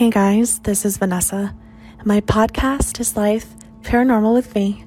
[0.00, 1.54] Hey guys, this is Vanessa.
[2.06, 4.82] My podcast is Life Paranormal with Me.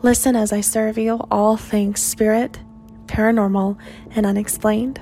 [0.00, 2.58] Listen as I serve you all things spirit,
[3.04, 3.76] paranormal,
[4.12, 4.98] and unexplained.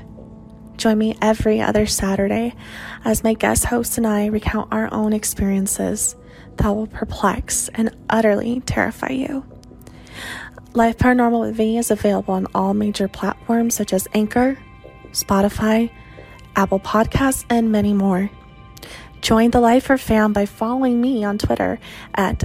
[0.76, 2.56] Join me every other Saturday
[3.04, 6.16] as my guest host and I recount our own experiences
[6.56, 9.46] that will perplex and utterly terrify you.
[10.72, 14.58] Life Paranormal with Me is available on all major platforms such as Anchor,
[15.12, 15.92] Spotify,
[16.56, 18.28] Apple Podcasts, and many more.
[19.20, 21.78] Join the Lifer fam by following me on Twitter
[22.14, 22.44] at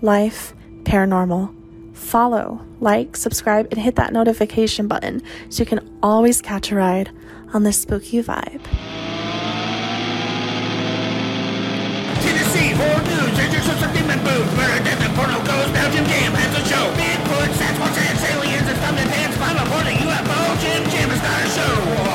[0.00, 0.52] Life
[0.82, 1.54] Paranormal.
[1.94, 7.10] Follow, like, subscribe, and hit that notification button so you can always catch a ride
[7.54, 8.62] on this spooky vibe.
[12.18, 14.58] Tennessee, horror news, just a demon booth.
[14.58, 16.90] Where a demon porno goes, Belgium Jam has a show.
[16.98, 17.98] Bigfoot, Sasquatch,
[18.34, 19.36] aliens, and dance.
[19.36, 22.11] Climb aboard a UFO, Jim Jam a show.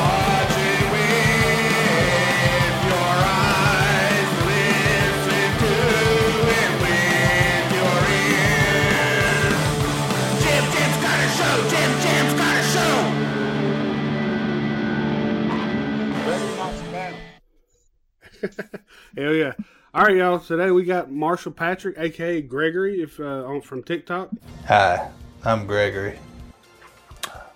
[19.18, 19.54] Hell yeah.
[19.96, 20.38] All right, y'all.
[20.38, 24.30] Today we got Marshall Patrick, aka Gregerey, if uh, on from TikTok.
[24.68, 25.10] Hi,
[25.44, 26.20] I'm Gregerey.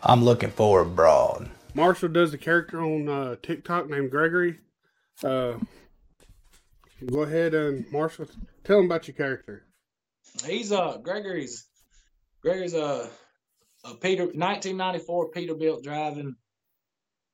[0.02, 1.52] I'm looking for a broad.
[1.76, 4.58] Marshall does the character on uh, TikTok named Gregerey.
[5.24, 5.60] Uh,
[7.06, 8.26] go ahead and Marshall,
[8.64, 9.68] tell him about your character.
[10.44, 11.68] He's uh Gregerey's
[12.44, 13.08] Gregerey's a
[13.84, 16.36] a Peter 1994 Peterbilt driving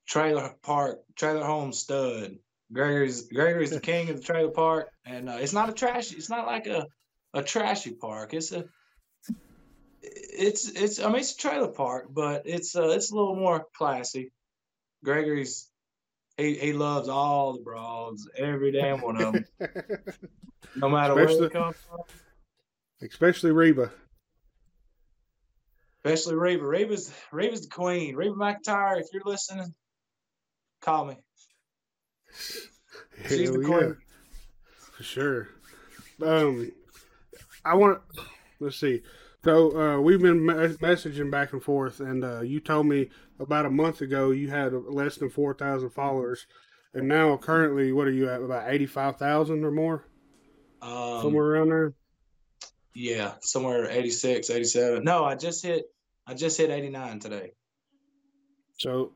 [0.05, 2.35] trailer park trailer home stud.
[2.73, 6.15] Gregerey's Gregerey's the king of the trailer park, and uh, it's not a trashy.
[6.17, 6.85] It's not like a
[7.33, 8.33] a trashy park.
[8.33, 8.65] It's a
[10.01, 13.65] it's it's I mean it's a trailer park, but it's uh it's a little more
[13.77, 14.31] classy.
[15.05, 15.69] Gregerey's
[16.37, 19.45] he he loves all the broads, every damn one of them,
[20.75, 21.99] no matter where Especially- they come from.
[23.01, 23.91] Especially Reba.
[26.03, 26.65] Especially Reba.
[26.65, 28.15] Reba's Reba's the queen.
[28.15, 29.73] Reba McEntire, if you're listening,
[30.81, 31.17] call me.
[33.27, 33.97] She's the Hell queen.
[34.93, 35.49] for sure.
[36.23, 36.71] Um,
[37.65, 38.01] I want.
[38.59, 39.01] Let's see.
[39.43, 43.65] So uh, we've been me- messaging back and forth, and uh, you told me about
[43.65, 46.47] a month ago you had less than four thousand followers,
[46.93, 48.41] and now currently, what are you at?
[48.41, 50.03] About eighty five thousand or more,
[50.81, 51.93] Um, somewhere around there.
[52.93, 55.03] yeah, somewhere 86, 87.
[55.03, 55.85] No, I just hit
[56.25, 57.51] I just hit 89 today.
[58.79, 59.13] So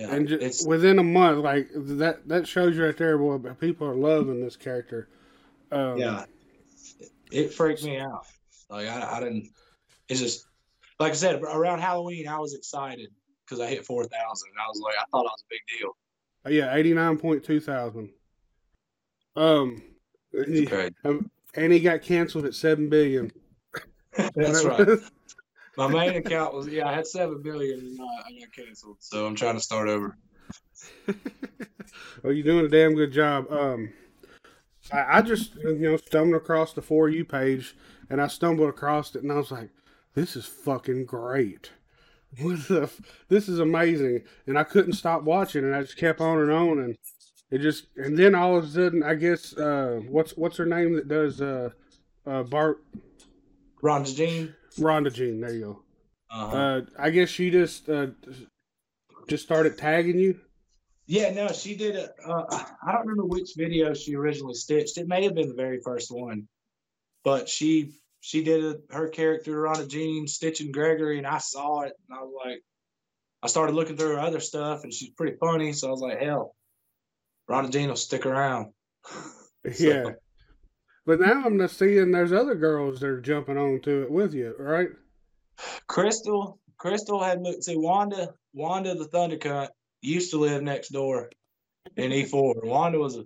[0.00, 3.36] Yeah, and just it's within a month, like that, that shows you right there, boy.
[3.36, 5.10] but People are loving this character.
[5.70, 6.24] Um, yeah.
[7.30, 8.24] It freaked me out.
[8.70, 9.50] Like I, I didn't.
[10.08, 10.46] It's just
[10.98, 12.26] like I said around Halloween.
[12.28, 13.10] I was excited
[13.44, 14.48] because I hit four thousand.
[14.58, 15.96] I was like, I thought I was a big deal.
[16.56, 18.08] yeah, eighty nine point two thousand.
[19.36, 19.82] Um.
[21.04, 23.32] Um, and he got canceled at seven billion.
[24.34, 24.88] That's right.
[25.76, 28.96] My main account was yeah, I had seven billion and I got canceled.
[29.00, 30.16] So I'm trying to start over.
[31.06, 31.16] well,
[32.32, 33.46] you're doing a damn good job.
[33.50, 33.92] Um,
[34.92, 37.76] I, I just you know stumbled across the for you page,
[38.08, 39.70] and I stumbled across it, and I was like,
[40.14, 41.70] "This is fucking great."
[42.40, 42.82] What the?
[42.82, 46.52] F- this is amazing, and I couldn't stop watching, and I just kept on and
[46.52, 46.96] on, and
[47.50, 50.94] it just, and then all of a sudden, I guess, uh, what's what's her name
[50.94, 51.70] that does uh,
[52.24, 52.84] uh, Bart
[53.82, 54.54] Rhonda Jean.
[54.78, 55.40] Rhonda Jean?
[55.40, 55.82] There you go.
[56.30, 56.56] Uh-huh.
[56.56, 58.08] Uh, I guess she just uh,
[59.28, 60.38] just started tagging you.
[61.06, 62.10] Yeah, no, she did a.
[62.24, 62.44] Uh,
[62.86, 64.96] I don't remember which video she originally stitched.
[64.96, 66.46] It may have been the very first one,
[67.24, 71.94] but she she did a, her character Rhonda Jean stitching Gregerey, and I saw it,
[72.08, 72.62] and I was like,
[73.42, 76.20] I started looking through her other stuff, and she's pretty funny, so I was like,
[76.20, 76.54] hell,
[77.50, 78.72] Rhonda Jean will stick around.
[79.74, 80.10] So- Yeah.
[81.06, 84.34] But now I'm just seeing there's other girls that are jumping on to it with
[84.34, 84.88] you, right?
[85.86, 87.64] Crystal, Crystal had moved.
[87.64, 89.68] See, Wanda, Wanda the Thunder Cunt
[90.02, 91.30] used to live next door
[91.96, 92.64] in E4.
[92.64, 93.24] Wanda was a,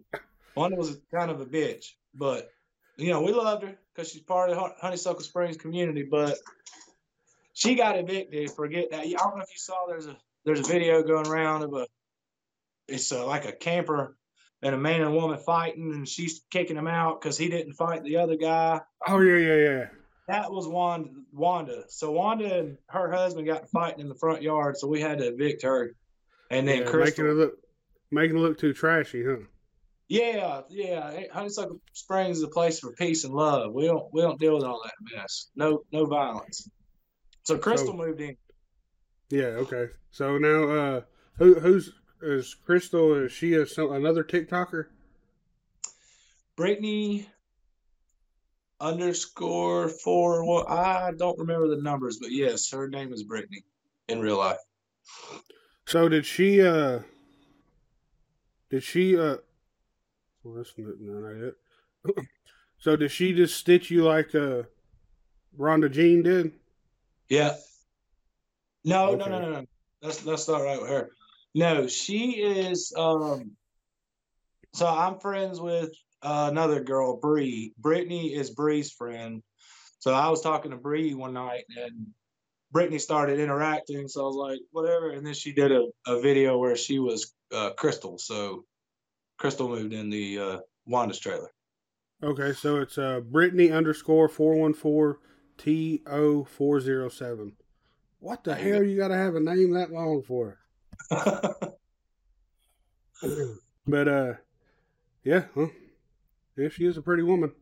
[0.56, 2.48] Wanda was kind of a bitch, but
[2.96, 6.06] you know we loved her because she's part of the Honeysuckle Springs community.
[6.08, 6.38] But
[7.52, 9.00] she got evicted Forget that.
[9.00, 9.86] I don't know if you saw.
[9.88, 11.86] There's a there's a video going around of a,
[12.86, 14.16] it's uh like a camper
[14.64, 17.74] and a man and a woman fighting, and she's kicking him out because he didn't
[17.74, 18.80] fight the other guy.
[19.06, 19.84] Oh yeah, yeah, yeah.
[20.26, 21.10] That was Wanda.
[21.32, 21.84] Wanda.
[21.88, 25.28] So Wanda and her husband got fighting in the front yard, so we had to
[25.28, 25.94] evict her.
[26.50, 27.24] And then yeah Crystal.
[27.24, 27.58] making it look
[28.10, 29.44] making it look too trashy, huh?
[30.08, 31.24] yeah, yeah.
[31.32, 33.72] Honeysuckle Springs is a place for peace and love.
[33.74, 35.50] We don't we don't deal with all that mess.
[35.56, 36.68] No no violence.
[37.42, 38.36] So Crystal So- moved in.
[39.30, 39.88] Yeah, okay.
[40.10, 41.00] So now uh
[41.38, 41.92] who who's
[42.24, 43.14] is Crystal?
[43.24, 44.86] Is she a, some, another TikToker?
[46.56, 47.28] Brittany
[48.80, 50.44] underscore four.
[50.46, 53.64] Well, I don't remember the numbers, but yes, her name is Brittany
[54.08, 54.58] in real life.
[55.86, 56.62] So did she?
[56.62, 57.00] uh
[58.70, 59.16] Did she?
[59.18, 59.36] uh
[60.42, 61.54] Well, that's not, not it.
[62.78, 64.62] so did she just stitch you like uh
[65.58, 66.52] Rhonda Jean did?
[67.28, 67.56] Yeah.
[68.84, 69.30] No, no, Okay.
[69.30, 69.66] no, no, no.
[70.02, 71.10] That's that's not right with her.
[71.54, 72.92] No, she is.
[72.96, 73.52] Um.
[74.72, 75.90] So I'm friends with
[76.22, 77.72] uh, another girl, Bree.
[77.78, 79.42] Brittany is Bree's friend.
[80.00, 82.08] So I was talking to Bree one night, and
[82.72, 84.08] Brittany started interacting.
[84.08, 85.10] So I was like, whatever.
[85.10, 88.18] And then she did a, a video where she was uh, Crystal.
[88.18, 88.64] So
[89.38, 91.50] Crystal moved in the uh, Wanda's trailer.
[92.22, 95.20] Okay, so it's uh Brittany underscore four one four
[95.58, 97.56] T O four zero seven.
[98.18, 100.58] What the hell you gotta have a name that long for?
[103.86, 104.32] But uh
[105.24, 105.66] yeah, huh?
[106.56, 107.52] Yeah, she is a pretty woman.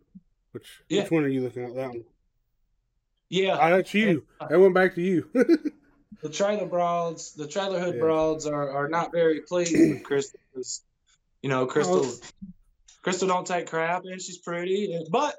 [0.52, 1.02] Which Yeah.
[1.02, 2.04] which one are you looking at that one?
[3.28, 3.56] yeah.
[3.58, 4.24] Ah, that's you.
[4.48, 5.28] That went back to you.
[6.22, 8.00] the trailer broads, the trailer hood Yeah.
[8.00, 10.38] broads are, are not very pleased with Crystal.
[11.42, 12.06] You know, Crystal,
[13.02, 14.92] Crystal don't take crap, and she's pretty.
[14.94, 15.34] and- But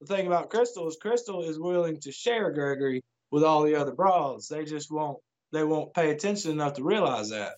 [0.00, 3.92] the thing about Crystal is Crystal is willing to share Gregerey with all the other
[3.92, 4.48] broads.
[4.48, 5.18] They just won't.
[5.52, 7.52] They won't pay attention enough to realize that.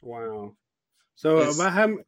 [0.00, 0.54] wow.
[1.16, 1.98] So uh, It's- about how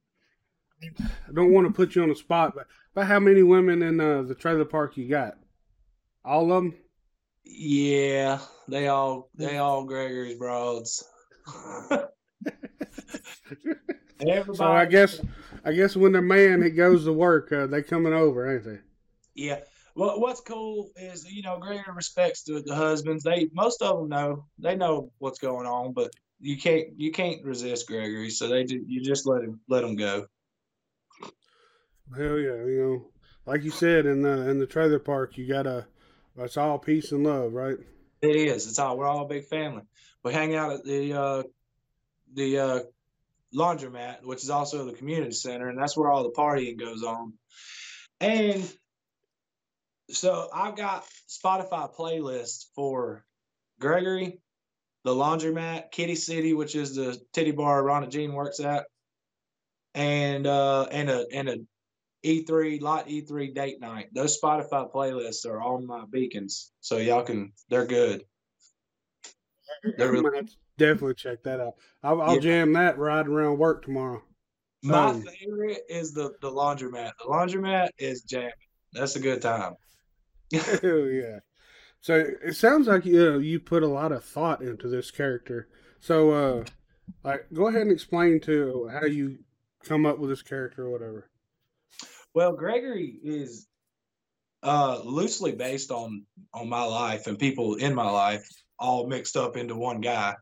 [0.82, 4.00] I don't want to put you on the spot, but about how many women in
[4.00, 5.37] uh, the trailer park you got?
[6.25, 6.75] All of them?
[7.44, 8.38] Yeah,
[8.69, 11.05] they all they all Gregerey's broads.
[14.55, 15.20] So I guess
[15.64, 18.78] I guess when the man he goes to work, uh, they coming over, ain't they?
[19.34, 19.60] Yeah.
[19.96, 23.23] Well, what's cool is you know Gregerey respects the, the husbands.
[23.23, 26.11] They most of them know they know what's going on, but
[26.41, 28.31] you can't you can't resist Gregerey.
[28.31, 30.26] So they do you just let him let him go.
[32.17, 33.06] Hell yeah, you know,
[33.46, 35.87] like you said in the in the trailer park, you gotta.
[36.37, 37.76] It's all peace and love, right?
[38.20, 38.67] It is.
[38.67, 39.82] It's all we're all a big family.
[40.25, 41.43] We hang out at the uh,
[42.32, 42.81] the uh,
[43.55, 47.35] laundromat, which is also the community center, and that's where all the partying goes on.
[48.20, 48.69] And
[50.10, 53.24] so I've got Spotify playlists for
[53.80, 54.38] Gregerey,
[55.04, 58.86] the laundromat, Kitty City, which is the titty bar Rhonda Jean works at,
[59.94, 61.56] and uh, and a and a
[62.24, 64.08] E3 Lot E3 date night.
[64.14, 67.52] Those Spotify playlists are on my beacons, so y'all can.
[67.68, 68.24] They're good.
[69.98, 70.48] They're really-
[70.78, 71.74] definitely check that out.
[72.02, 72.40] I'll, I'll Yeah.
[72.40, 74.22] jam that riding around work tomorrow.
[74.82, 77.12] My Um, favorite is the the laundromat.
[77.18, 78.52] The laundromat is jamming.
[78.92, 79.74] That's a good time.
[80.82, 81.38] Yeah!
[82.00, 85.68] So it sounds like you know, you put a lot of thought into this character.
[86.00, 86.64] So, uh,
[87.22, 89.38] like, go ahead and explain to how you
[89.84, 91.30] come up with this character or whatever.
[92.34, 93.66] Well, Gregerey is
[94.62, 96.24] uh loosely based on
[96.54, 98.48] on my life and people in my life
[98.78, 100.34] all mixed up into one guy.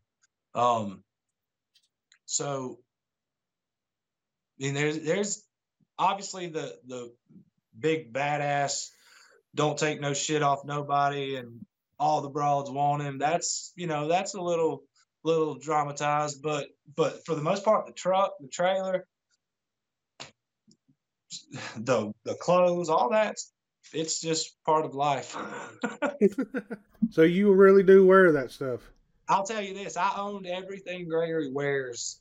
[0.55, 1.03] Um
[2.25, 2.79] so
[4.59, 5.43] I mean there's there's
[5.99, 7.13] obviously the the
[7.77, 8.89] big badass
[9.55, 11.65] don't take no shit off nobody and
[11.99, 13.17] all the broads want him.
[13.17, 14.83] That's you know, that's a little
[15.23, 19.07] little dramatized, but but for the most part the truck, the trailer,
[21.77, 23.37] the the clothes, all that,
[23.93, 25.35] it's just part of life.
[27.11, 28.81] so you really do wear that stuff.
[29.29, 32.19] I'll tell you this: I owned everything Gregerey wears.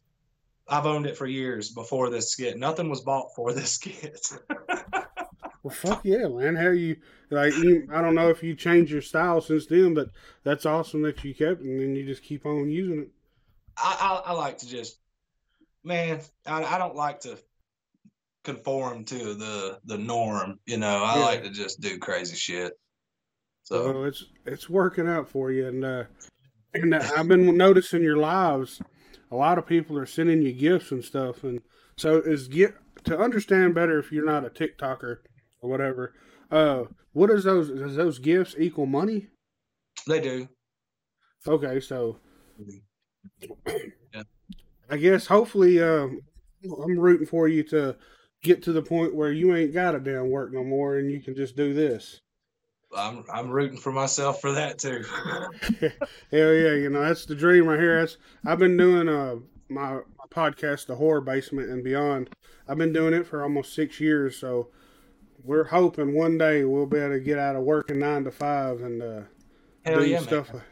[0.69, 2.57] I've owned it for years before this skit.
[2.57, 4.33] Nothing was bought for this skit.
[5.63, 6.57] Well, fuck yeah, man.
[6.57, 6.97] How you
[7.31, 7.55] like?
[7.57, 10.11] You, I don't know if you changed your style since then, but
[10.43, 13.09] that's awesome that you kept, and then you just keep on using it.
[13.77, 14.99] I, I, I like to just,
[15.85, 17.39] man, I, I don't like to
[18.45, 20.59] conform to the the norm.
[20.67, 21.25] You know, I Yeah.
[21.25, 22.73] like to just do crazy shit.
[23.63, 26.05] So So it's it's working out for you, and uh,
[26.75, 28.83] and uh, I've been noticing your lives.
[29.31, 31.63] A lot of people are sending you gifts and stuff, and
[31.97, 35.19] so is get to understand better if you're not a TikToker
[35.63, 36.13] or whatever.
[36.51, 37.71] Uh, what is those?
[37.71, 39.29] Does those gifts equal money?
[40.07, 40.49] they do.
[41.47, 42.19] Okay, so
[43.55, 44.23] Yeah.
[44.91, 46.21] I guess hopefully um,
[46.65, 47.97] I'm rooting for you to
[48.43, 51.21] get to the point where you ain't got to damn work no more, and you
[51.21, 52.21] can just do this.
[52.95, 55.03] I'm I'm rooting for myself for that too.
[56.31, 58.01] Hell yeah, you know that's the dream right here.
[58.01, 59.37] That's I've been doing uh
[59.69, 62.29] my, my podcast, The Horror Basement and Beyond.
[62.69, 64.69] I've been doing it for almost six years, so
[65.45, 68.81] we're hoping one day we'll be able to get out of working nine to five
[68.81, 69.21] and uh,
[69.85, 70.53] do yeah, stuff.
[70.53, 70.63] man.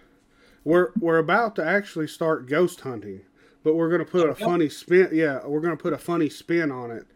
[0.64, 3.22] We're we're about to actually start ghost hunting,
[3.64, 5.08] but we're gonna put a funny spin.
[5.12, 7.06] Yeah, we're gonna put a funny spin on it,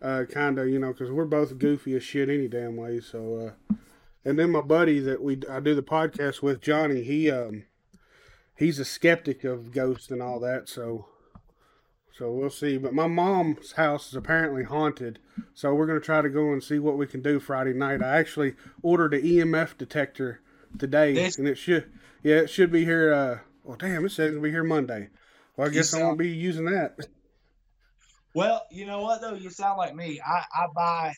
[0.00, 3.00] uh, kind of, you know, because we're both goofy as shit any damn way.
[3.00, 3.74] So, uh,
[4.24, 7.64] and then my buddy that we I do the podcast with, Johnny, he um,
[8.56, 10.68] he's a skeptic of ghosts and all that.
[10.68, 11.06] So,
[12.16, 12.78] so we'll see.
[12.78, 15.18] But my mom's house is apparently haunted,
[15.54, 18.02] so we're gonna try to go and see what we can do Friday night.
[18.02, 20.40] I actually ordered an EMF detector
[20.78, 21.90] today, This- and it should,
[22.22, 23.12] yeah, it should be here.
[23.12, 25.08] Uh, well, damn, it says it'll be here Monday.
[25.56, 26.96] Well, I guess I won't be using that.
[28.34, 29.34] Well, you know what though?
[29.34, 30.20] You sound like me.
[30.24, 31.14] I, I buy.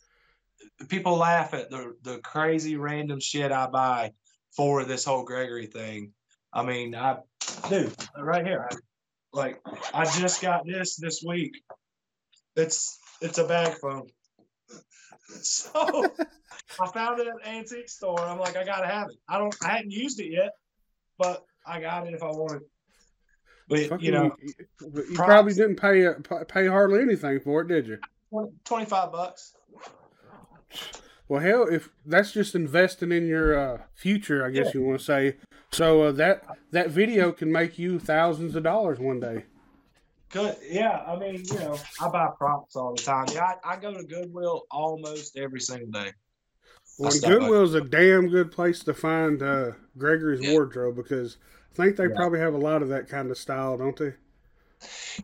[0.89, 4.13] People laugh at the the crazy random shit I buy
[4.51, 6.13] for this whole Gregerey thing.
[6.53, 7.19] I mean, I
[7.69, 8.69] dude, right here.
[8.71, 8.75] I,
[9.35, 9.61] like
[9.93, 11.62] I just got this this week.
[12.57, 14.07] It's it's a bag phone.
[15.26, 16.05] So
[16.81, 18.21] I found it at an antique store.
[18.21, 19.17] I'm like, I gotta have it.
[19.29, 19.55] I don't.
[19.62, 20.53] I hadn't used it yet,
[21.19, 22.62] but I got it if I wanted.
[23.69, 25.26] But Fucking- you know, you, but you props.
[25.29, 26.07] probably didn't pay
[26.47, 27.99] pay hardly anything for it, did you?
[28.64, 29.55] 25 bucks.
[31.26, 35.05] Well, hell, if that's just investing in your uh, future, I guess you want to
[35.05, 35.37] say.
[35.75, 39.45] So uh, that that video can make you thousands of dollars one day.
[40.31, 40.57] Good.
[40.69, 41.02] Yeah.
[41.07, 43.26] I mean, you know, I buy props all the time.
[43.33, 43.54] Yeah.
[43.64, 46.12] I, I go to Goodwill almost every single day.
[46.99, 50.52] Well, stop by- Goodwill's a damn good place to find uh, Gregerey's Yeah.
[50.52, 51.38] wardrobe because
[51.73, 52.14] I think they Yeah.
[52.16, 54.12] probably have a lot of that kind of style, don't they?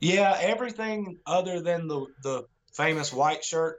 [0.01, 0.37] Yeah.
[0.41, 3.79] Everything other than the, the famous white shirt,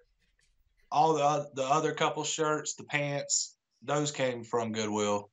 [0.91, 5.29] all the, the other couple shirts, the pants, those came from Goodwill.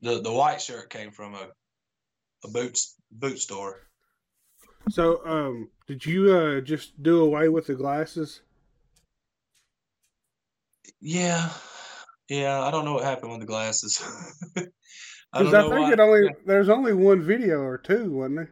[0.00, 1.48] The, the white shirt came from a,
[2.44, 3.80] a boots, boot store.
[4.90, 8.40] So, um, did you uh, just do away with the glasses?
[11.00, 11.50] Yeah.
[12.28, 12.60] Yeah.
[12.62, 14.00] I don't know what happened with the glasses.
[14.56, 15.92] I Because I, know think why.
[15.92, 18.50] it only there's only one video or two, wasn't there?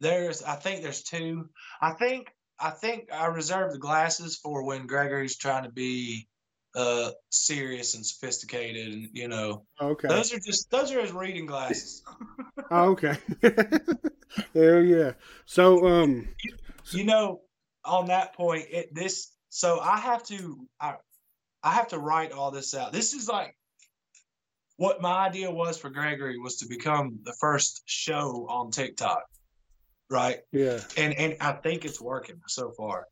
[0.00, 1.48] There's, I think there's two.
[1.80, 2.28] I think,
[2.58, 6.28] I think I reserved the glasses for when Gregerey's trying to be
[6.74, 10.08] uh serious and sophisticated, and you know, Okay.
[10.08, 12.02] those are just those are his reading glasses.
[12.70, 13.18] Oh, okay.
[14.54, 15.12] Hell yeah.
[15.44, 16.28] So, um,
[16.92, 17.40] you know,
[17.84, 20.94] on that point, it this so I have to I
[21.62, 22.92] I have to write all this out.
[22.92, 23.54] This is like
[24.76, 29.22] what my idea was for Gregerey was to become the first show on TikTok,
[30.10, 30.40] right?
[30.50, 33.06] yeah, And and I think it's working so far.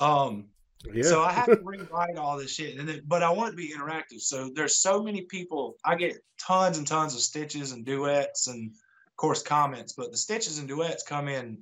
[0.00, 0.46] Um,
[0.92, 1.02] yeah.
[1.02, 3.56] So I have to rewrite all this shit, and then, but I want it to
[3.56, 4.20] be interactive.
[4.20, 5.76] So there's so many people.
[5.84, 9.92] I get tons and tons of stitches and duets, and of course comments.
[9.92, 11.58] But the stitches and duets come in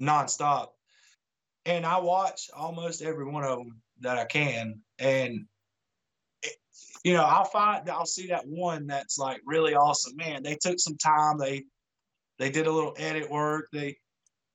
[0.00, 0.68] nonstop,
[1.64, 4.80] and I watch almost every one of them that I can.
[4.98, 5.46] And
[6.42, 6.54] it,
[7.04, 10.16] you know, I'll find I'll see that one that's like really awesome.
[10.16, 11.38] Man, they took some time.
[11.38, 11.64] They
[12.38, 13.68] they did a little edit work.
[13.72, 13.96] They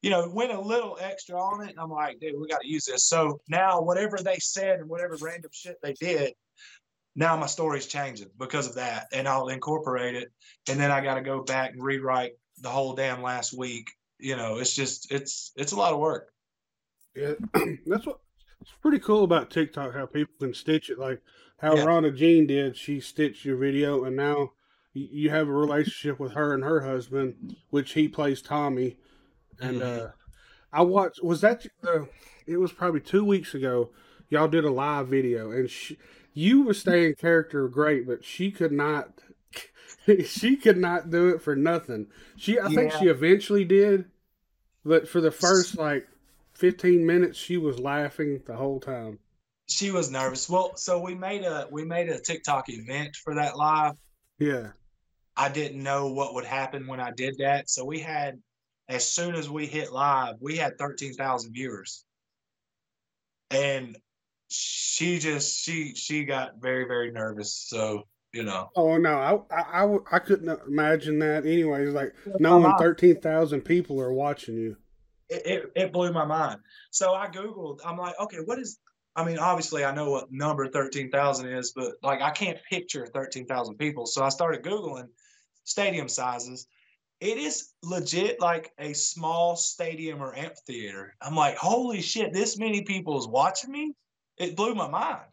[0.04, 1.72] you know, went a little extra on it.
[1.72, 3.06] And I'm like, dude, we got to use this.
[3.06, 6.34] So now, whatever they said and whatever random shit they did,
[7.16, 9.08] now my story's changing because of that.
[9.14, 10.30] And I'll incorporate it.
[10.70, 13.88] And then I got to go back and rewrite the whole damn last week.
[14.20, 16.30] You know, it's just, it's, it's a lot of work.
[17.16, 17.34] Yeah,
[17.86, 18.20] that's what
[18.60, 19.94] it's pretty cool about TikTok.
[19.94, 21.22] How people can stitch it, like
[21.60, 21.86] how Yeah.
[21.86, 22.76] Rhonda Jean did.
[22.76, 24.52] She stitched your video, and now
[24.94, 28.98] you have a relationship with her and her husband, which he plays Tommy.
[29.62, 30.08] And uh,
[30.72, 31.24] I watched.
[31.24, 31.66] Was that?
[31.86, 32.06] Uh,
[32.46, 33.92] it was probably two weeks ago.
[34.30, 35.98] Y'all did a live video, and she,
[36.34, 39.22] you were staying character great, but she could not.
[40.26, 42.08] she could not do it for nothing.
[42.36, 44.06] She, I think she eventually did,
[44.84, 46.08] but for the first like
[46.56, 49.20] 15 minutes she was laughing the whole time
[49.68, 50.50] She was nervous.
[50.50, 53.94] Well, so we made a, we made a TikTok event for that live.
[54.40, 54.70] yeah
[55.36, 57.70] I didn't know what would happen when I did that.
[57.70, 58.40] So we had,
[58.90, 62.04] as soon as we hit live, we had 13,000 viewers.
[63.52, 63.98] And
[64.50, 67.66] she just, she, she got very, very nervous.
[67.68, 72.80] So, you know, oh no I I I couldn't imagine that anyways like knowing mind.
[72.80, 74.76] 13,000 people are watching you
[75.30, 76.60] it, it, it blew my mind.
[76.92, 78.80] So I Googled, I'm like, okay, what is,
[79.16, 83.78] I mean, obviously I know what number 13,000 is, but like I can't picture 13,000
[83.78, 84.06] people.
[84.06, 85.08] So I started Googling
[85.64, 86.68] stadium sizes.
[87.24, 91.16] It is legit like a small stadium or amphitheater.
[91.22, 93.94] I'm like, holy shit, this many people is watching me?
[94.38, 95.30] It blew my mind.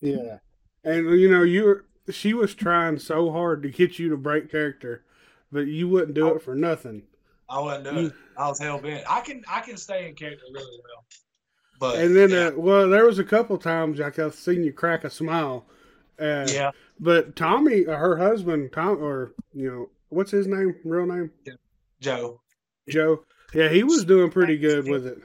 [0.00, 0.38] yeah
[0.84, 4.50] and you know you were she was trying so hard to get you to break
[4.50, 5.04] character
[5.50, 7.02] but you wouldn't do it for nothing
[7.48, 8.12] I wasn't doing it.
[8.38, 9.04] I was hell bent.
[9.08, 11.04] I can I can stay in character really well.
[11.78, 14.72] But and then yeah, uh, well there was a couple times like i've seen you
[14.72, 15.66] crack a smile
[16.20, 21.06] uh, yeah, but tommy uh, her husband tom or you know what's his name real
[21.06, 21.30] name
[22.00, 22.40] Joe.
[22.88, 23.24] Joe.
[23.52, 25.18] Yeah, he was doing pretty good with it.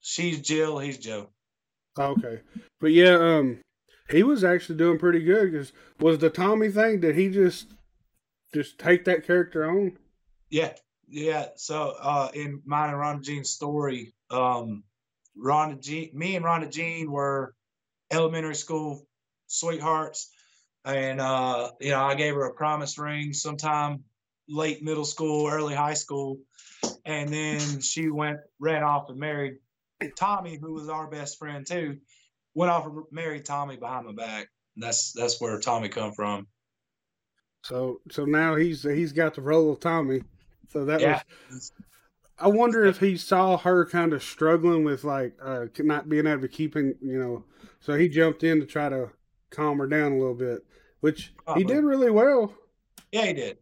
[0.00, 0.78] She's Jill.
[0.78, 1.30] He's Joe.
[1.98, 2.40] Okay,
[2.80, 3.60] but yeah, um,
[4.10, 5.52] he was actually doing pretty good.
[5.52, 7.00] Because was the Tommy thing?
[7.00, 7.66] Did he just
[8.54, 9.98] just take that character on?
[10.48, 10.72] Yeah,
[11.08, 11.46] yeah.
[11.56, 14.84] So uh, in mine and Rhonda Jean's story, um,
[15.38, 17.54] Rhonda Jean, me and Rhonda Jean were
[18.10, 19.06] elementary school
[19.48, 20.30] sweethearts,
[20.84, 24.04] and uh, you know I gave her a promise ring sometime
[24.50, 26.38] late middle school, early high school,
[27.04, 29.58] and then she went ran off and married
[30.16, 31.98] Tommy, who was our best friend too.
[32.54, 34.48] Went off and married Tommy behind my back.
[34.76, 36.46] And that's that's where Tommy come from.
[37.62, 40.22] So so now he's he's got the role of Tommy.
[40.72, 41.22] So that Yeah.
[41.50, 41.72] was.
[42.38, 46.40] I wonder if he saw her kind of struggling with like uh, not being able
[46.40, 47.44] to keep in, you know.
[47.80, 49.10] So he jumped in to try to
[49.50, 50.64] calm her down a little bit,
[51.00, 51.62] which Probably.
[51.62, 52.54] he did really well.
[53.12, 53.58] Yeah, he did.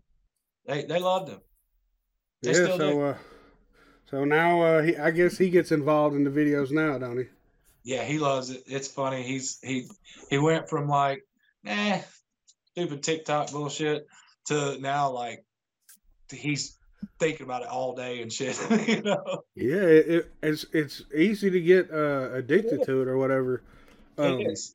[0.68, 1.40] They they loved him.
[2.42, 2.64] They yeah.
[2.64, 3.16] still So uh,
[4.10, 7.24] so now uh, he, I guess he gets involved in the videos now, don't he?
[7.84, 8.64] Yeah, he loves it.
[8.66, 9.22] It's funny.
[9.22, 9.88] He's he
[10.28, 11.26] he went from like,
[11.66, 12.02] eh,
[12.72, 14.06] stupid TikTok bullshit
[14.48, 15.42] to now like
[16.30, 16.76] he's
[17.18, 18.58] thinking about it all day and shit.
[18.86, 23.16] you know, Yeah, it, it, it's it's easy to get uh, addicted to it or
[23.16, 23.62] whatever.
[24.18, 24.74] Um, it is.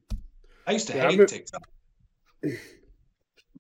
[0.66, 1.68] I used to yeah, hate bet- TikTok.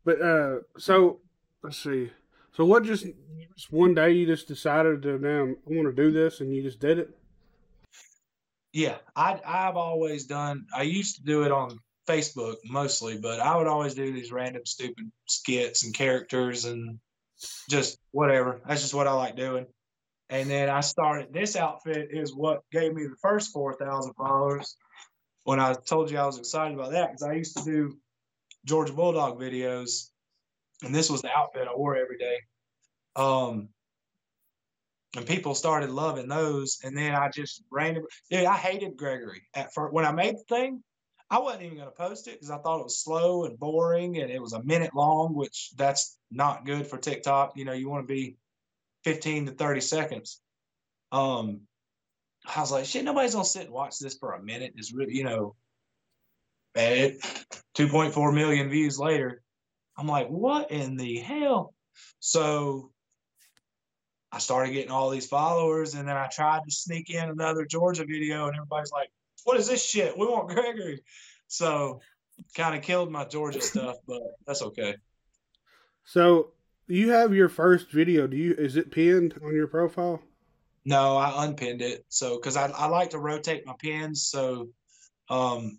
[0.06, 1.22] But uh, so
[1.63, 2.12] let's see.
[2.53, 2.83] So what?
[2.83, 3.07] Just,
[3.55, 6.62] just one day you just decided to now I want to do this, and you
[6.62, 7.10] just did it.
[8.72, 10.65] Yeah, I I've always done.
[10.75, 14.63] I used to do it on Facebook mostly, but I would always do these random
[14.65, 17.00] stupid skits and characters and
[17.69, 18.62] just whatever.
[18.67, 19.65] That's just what I like doing.
[20.29, 21.33] And then I started.
[21.33, 24.75] This outfit is what gave me the first four thousand followers.
[25.43, 27.98] When I told you I was excited about that, because I used to do
[28.65, 30.10] Georgia Bulldog videos,
[30.82, 32.38] and this was the outfit I wore every day.
[33.15, 33.70] Um,
[35.15, 36.80] and people started loving those.
[36.84, 39.93] And then I just randomly, dude, I hated Gregerey at first.
[39.93, 40.84] When I made the thing,
[41.30, 44.19] I wasn't even going to post it because I thought it was slow and boring
[44.19, 47.54] and it was a minute long, which that's not good for TikTok.
[47.56, 48.38] You know, you want to be
[49.04, 50.41] 15 to 30 seconds.
[51.12, 51.62] Um,
[52.56, 54.74] I was like, shit, nobody's going to sit and watch this for a minute.
[54.76, 55.56] It's really, you know,
[56.76, 57.21] it
[57.78, 59.42] 2.4 million views later.
[59.97, 61.73] I'm like, what in the hell?
[62.19, 62.91] So
[64.34, 68.03] I started getting all these followers, and then I tried to sneak in another Georgia
[68.03, 69.10] video, and everybody's like,
[69.43, 70.17] "What is this shit?
[70.17, 70.99] We want Gregerey."
[71.47, 72.01] So,
[72.56, 74.95] kind of killed my Georgia stuff, but that's okay.
[76.06, 76.53] So
[76.88, 78.25] you have your first video.
[78.25, 78.56] Do you?
[78.56, 80.19] Is it pinned on your profile?
[80.84, 84.69] No, I unpinned it, so because I, I like to rotate my pins, so
[85.29, 85.77] um,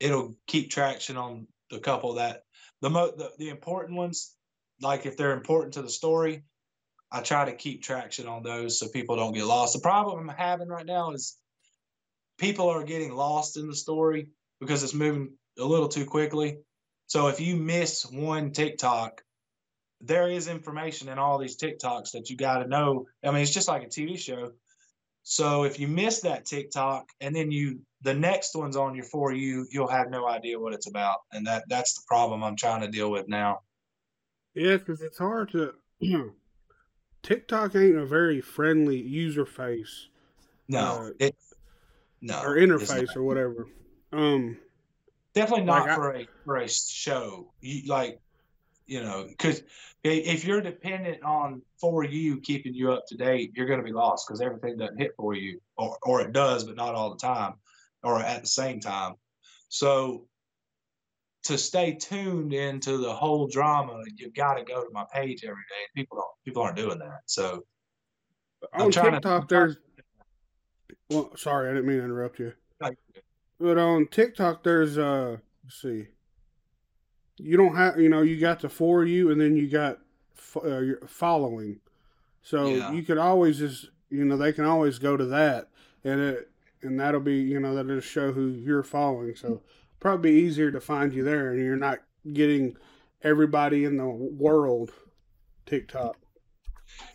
[0.00, 2.43] it'll keep traction on the couple that
[2.84, 4.36] the mo the, the important ones,
[4.82, 6.44] like if they're important to the story,
[7.10, 9.72] I try to keep traction on those so people don't get lost.
[9.72, 11.38] The problem I'm having right now is
[12.36, 14.28] people are getting lost in the story
[14.60, 16.58] because it's moving a little too quickly.
[17.06, 19.22] So if you miss one TikTok,
[20.02, 23.06] there is information in all these TikToks that you got to know.
[23.24, 24.52] I mean, it's just like a TV show.
[25.24, 29.32] So if you miss that TikTok and then you the next one's on your for
[29.32, 32.82] you, you'll have no idea what it's about, and that that's the problem I'm trying
[32.82, 33.60] to deal with now.
[34.54, 35.72] Yeah, because it's hard to.
[37.22, 40.08] TikTok ain't a very friendly user face
[40.68, 41.34] No, Uh, it
[42.20, 43.66] no or interface or whatever.
[44.12, 44.58] Um,
[45.34, 47.50] Definitely not Like, for a for a show.
[47.62, 48.20] You like,
[48.86, 49.62] you know, because
[50.02, 53.92] if you're dependent on for you keeping you up to date, you're going to be
[53.92, 57.20] lost because everything doesn't hit for you, or or it does, but not all the
[57.20, 57.54] time,
[58.02, 59.14] or at the same time.
[59.68, 60.26] So
[61.44, 65.56] to stay tuned into the whole drama, you've got to go to my page every
[65.56, 65.84] day.
[65.94, 67.20] People don't people aren't doing that.
[67.26, 67.64] So
[68.72, 69.76] I'm on trying to- TikTok, I'm there's.
[71.10, 72.52] Well, sorry, I didn't mean to interrupt you.
[73.60, 76.08] But on TikTok, there's uh, let's see.
[77.36, 79.98] You don't have, you know, you got the for you, and then you got
[80.62, 81.80] uh, following.
[82.42, 82.92] So Yeah.
[82.92, 85.68] you could always just, you know, they can always go to that,
[86.04, 86.50] and it,
[86.82, 89.34] and that'll be, you know, that'll just show who you're following.
[89.34, 89.62] So
[90.00, 92.00] probably easier to find you there, and you're not
[92.32, 92.76] getting
[93.22, 94.92] everybody in the world
[95.66, 96.16] TikTok.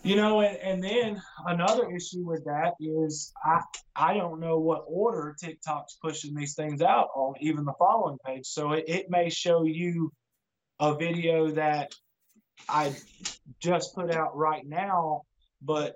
[0.01, 3.61] You know, and, and then another issue with that is I
[3.95, 8.45] I don't know what order TikTok's pushing these things out on even the following page.
[8.45, 10.11] So it, it may show you
[10.79, 11.93] a video that
[12.67, 12.95] I
[13.59, 15.23] just put out right now,
[15.61, 15.95] but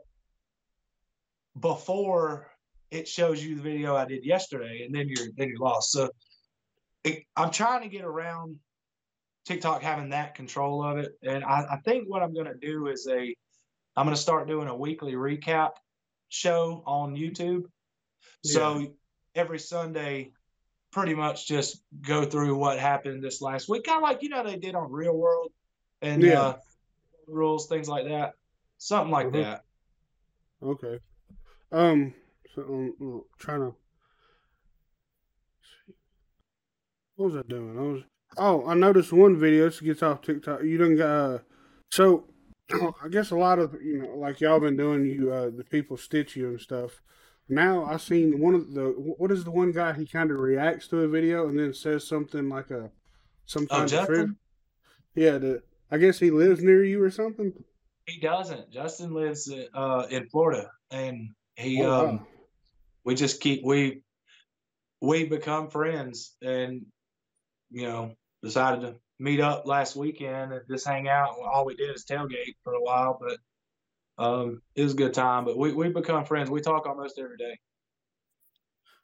[1.60, 2.52] before
[2.92, 5.92] it shows you the video I did yesterday, and then you're then you're lost.
[5.92, 6.10] So
[7.04, 8.58] it, I'm trying to get around
[9.46, 12.88] TikTok having that control of it, and I, I think what I'm going to do
[12.88, 13.34] is a
[13.96, 15.72] I'm gonna start doing a weekly recap
[16.30, 17.64] show on YouTube.
[18.44, 18.94] So
[19.36, 20.32] every Sunday,
[20.92, 24.44] pretty much just go through what happened this last week, kind of like you know
[24.44, 25.52] they did on Real World
[26.02, 26.42] and Yeah.
[26.42, 26.58] uh,
[27.28, 28.34] rules, things like that,
[28.78, 29.34] something like Mhm.
[29.34, 29.64] that.
[30.62, 31.00] Okay.
[31.72, 32.14] Um.
[32.56, 33.76] So um, um, trying to.
[37.16, 37.78] What was I doing?
[37.78, 38.04] I was.
[38.38, 39.66] Oh, I noticed one video.
[39.66, 40.64] This gets off TikTok.
[40.64, 41.08] You done got.
[41.10, 41.40] Uh,
[41.92, 42.28] so,
[43.04, 45.98] I guess a lot of you know, like y'all been doing, you uh, the people
[45.98, 47.02] stitch you and stuff.
[47.50, 48.86] Now I seen one of the.
[48.98, 49.94] What is the one guy?
[49.94, 52.92] He kind of reacts to a video and then says something like a,
[53.46, 54.06] some Oh, kind of Justin?
[54.06, 54.36] trivia.
[55.16, 55.38] Yeah.
[55.38, 55.64] The.
[55.92, 57.54] I guess he lives near you or something.
[58.06, 58.72] He doesn't.
[58.72, 62.28] Justin lives uh, in Florida, and he Oh, um, wow.
[63.06, 64.04] we just keep we
[65.02, 66.86] we become friends, and
[67.72, 71.38] you know decided to meet up last weekend and just hang out.
[71.40, 75.46] All we did is tailgate for a while, but um, it was a good time.
[75.46, 76.50] But we we become friends.
[76.50, 77.58] We talk almost every day.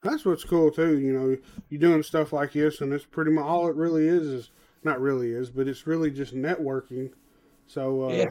[0.03, 0.99] That's what's cool too.
[0.99, 1.37] You know,
[1.69, 4.51] you're doing stuff like this, and it's pretty much all it really is is
[4.83, 7.11] not really is, but it's really just networking.
[7.67, 8.29] So uh, Yeah.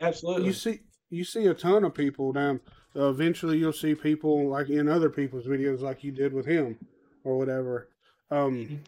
[0.00, 0.46] Absolutely.
[0.46, 2.60] you see, you see a ton of people down.
[2.96, 6.78] Uh, eventually, you'll see people like in other people's videos, like you did with him,
[7.24, 7.88] or whatever.
[8.30, 8.80] Um,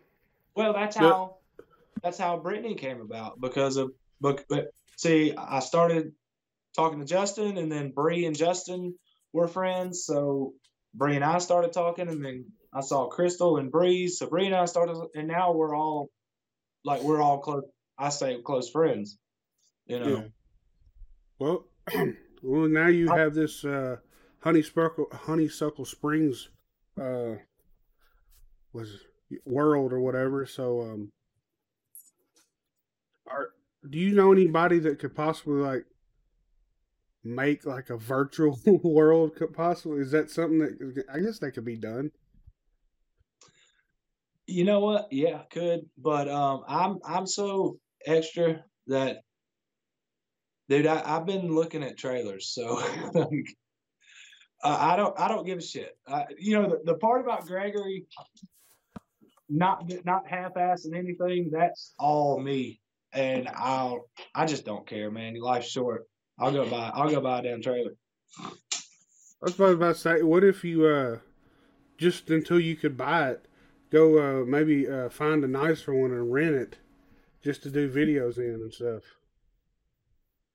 [0.55, 1.03] Well, that's Yeah.
[1.03, 1.37] how
[2.03, 6.13] that's how Brittany came about because of but, but see, I started
[6.75, 8.95] talking to Justin, and then Bree and Justin
[9.33, 10.05] were friends.
[10.07, 10.55] So
[10.95, 14.09] Bree and I started talking, and then I saw Crystal and Bree.
[14.09, 16.11] So Bree and I started, and now we're all
[16.85, 17.65] like we're all close.
[17.99, 19.19] I say close friends.
[19.87, 20.09] You know.
[20.09, 20.25] yeah.
[21.39, 21.67] Well,
[22.43, 23.97] well, now you have this uh,
[24.41, 26.49] honeysuckle honeysuckle springs,
[27.01, 27.35] uh,
[28.73, 28.99] was
[29.45, 30.47] world or whatever.
[30.47, 31.11] So, um,
[33.89, 35.85] do you know anybody that could possibly like
[37.25, 39.37] make like a virtual world?
[39.37, 42.11] Could possibly is that something that I guess that could be done?
[44.47, 45.09] You know what?
[45.11, 49.23] Yeah, could, but um, I'm I'm so extra that,
[50.69, 52.81] dude, I, I've been looking at trailers, so
[53.15, 53.57] like,
[54.63, 55.97] I I don't I don't give a shit.
[56.07, 58.05] I, you know, the, the part about Gregerey
[59.49, 62.81] not not half-assing anything, that's all me,
[63.17, 65.35] and I'll I just don't care, man.
[65.41, 66.07] Life's short.
[66.39, 67.93] I'll go buy I'll go buy a damn trailer.
[68.39, 68.51] I
[69.43, 71.19] was about to say, what if you uh,
[71.99, 73.47] just until you could buy it,
[73.91, 76.77] go uh, maybe uh, find a nicer one and rent it,
[77.43, 79.03] just to do videos in and stuff.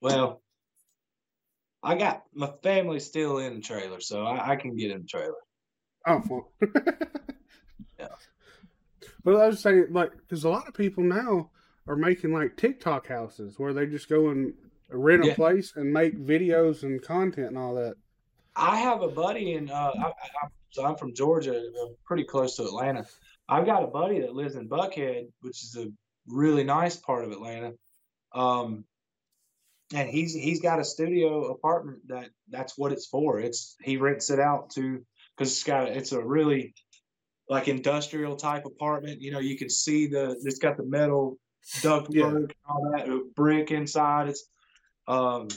[0.02, 0.42] Well,
[1.84, 5.08] I got my family still in the trailer, so I, I can get in the
[5.08, 5.34] trailer.
[6.08, 6.52] Oh, well.
[8.00, 8.08] Yeah.
[9.24, 11.52] But I was saying, like, because a lot of people now
[11.88, 14.54] are making like TikTok houses where they just go and
[14.90, 15.36] rent a Yeah.
[15.36, 17.96] place and make videos and content and all that.
[18.56, 19.70] I have a buddy in.
[19.70, 20.08] Uh, I, I,
[20.44, 23.06] I'm- so I'm from Georgia, uh, pretty close to Atlanta.
[23.50, 25.88] I've got a buddy that lives in Buckhead, which is a
[26.28, 27.74] really nice part of Atlanta.
[28.34, 28.86] Um,
[29.94, 33.42] and he's he's got a studio apartment that that's what it's for.
[33.42, 35.06] It's he rents it out to
[35.38, 36.74] because it's got it's a really
[37.50, 39.20] like industrial type apartment.
[39.22, 42.28] You know, you can see the it's got the metal ductwork Yeah.
[42.28, 44.30] and all that brick inside.
[44.30, 44.46] It's
[45.08, 45.48] um,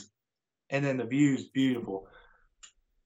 [0.69, 2.07] and then the view's beautiful.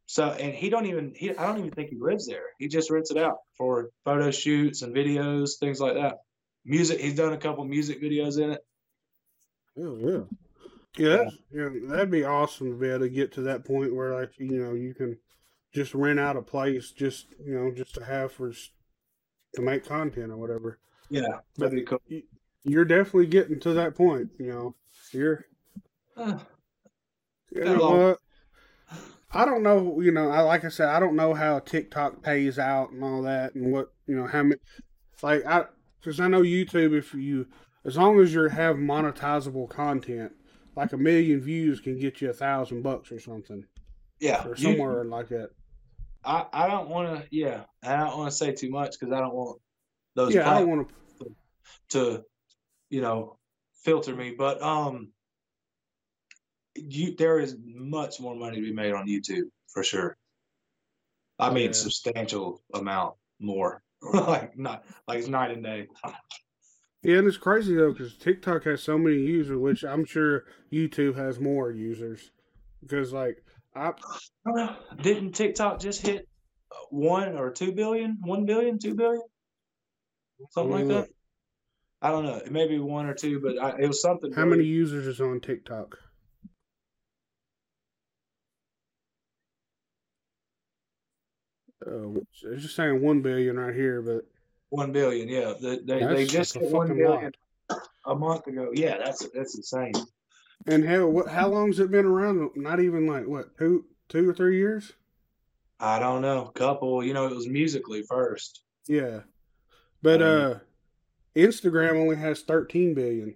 [0.05, 2.43] So, and he don't even he I don't even think he lives there.
[2.57, 6.19] He just rents it out for photo shoots and videos, things like that.
[6.65, 6.99] Music.
[6.99, 8.61] He's done a couple music videos in it.
[9.77, 10.21] Oh yeah.
[10.97, 14.19] Yeah, that's, yeah, that'd be awesome to be able to get to that point where,
[14.19, 15.19] like, you know, you can
[15.71, 20.31] just rent out a place, just you know, just to have for to make content
[20.31, 20.79] or whatever.
[21.09, 22.01] Yeah, that'd be cool.
[22.63, 24.75] You're definitely getting to that point, you know.
[25.11, 25.45] You're
[26.15, 26.39] Uh,
[27.51, 28.19] You know what?
[29.31, 29.99] I don't know.
[30.01, 33.21] You know, I like I said, I don't know how TikTok pays out and all
[33.23, 34.59] that, and what you know how many.
[35.21, 35.65] Like I,
[35.99, 37.47] because I know YouTube, if you
[37.85, 40.33] as long as you have monetizable content,
[40.75, 43.65] like a million views can get you a thousand bucks or something,
[44.19, 45.51] yeah, or you- somewhere like that.
[46.23, 47.27] I I don't want to.
[47.31, 49.61] Yeah, I don't want to say too much because I don't want
[50.15, 51.35] those Yeah, I don't want to,
[51.89, 52.25] to,
[52.89, 53.37] you know,
[53.83, 54.35] filter me.
[54.37, 55.11] But um,
[56.75, 60.17] you there is much more money to be made on YouTube for sure.
[61.37, 61.71] I mean, Yeah.
[61.71, 63.83] substantial amount more.
[64.13, 65.87] like not like it's night and day.
[67.03, 71.15] Yeah, and it's crazy though because TikTok has so many users, which I'm sure YouTube
[71.15, 72.31] has more users.
[72.81, 73.43] Because like
[73.75, 73.93] I,
[75.01, 76.27] Didn't TikTok just hit
[76.89, 79.21] one or two billion, one billion, two billion,
[80.55, 80.69] billion?
[80.69, 80.87] One billion?
[80.87, 80.87] Two billion?
[80.87, 81.09] Something like that.
[82.01, 82.41] I don't know.
[82.49, 84.31] Maybe one or two, but I, it was something.
[84.31, 85.97] How many users is on TikTok?
[91.85, 94.25] Uh, it's just saying one billion right here, but
[94.69, 95.53] one billion, yeah.
[95.59, 97.33] They they, they just hit one billion
[97.69, 97.77] lot.
[98.05, 98.71] a month ago.
[98.73, 99.93] Yeah, that's that's insane.
[100.67, 101.29] And hell, what?
[101.29, 102.51] How long's it been around?
[102.55, 104.93] Not even like what two two or three years?
[105.81, 106.45] I don't know.
[106.53, 108.61] Couple, you know, it was Musical.ly first.
[108.87, 109.21] Yeah,
[110.01, 110.59] but um, uh
[111.35, 113.35] Instagram only has thirteen billion,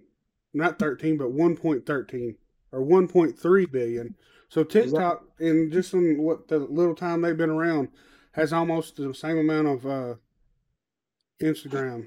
[0.52, 2.36] not thirteen, but one point thirteen
[2.72, 4.16] or one point three billion.
[4.48, 7.88] So TikTok, in just in what the little time they've been around,
[8.32, 10.14] has almost the same amount of uh,
[11.42, 12.06] Instagram.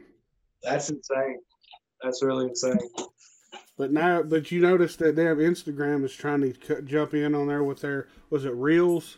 [0.63, 1.39] That's insane.
[2.01, 2.77] That's really insane.
[3.77, 7.35] But now, but you notice that they have Instagram is trying to cut, jump in
[7.35, 9.17] on there with their was it Reels?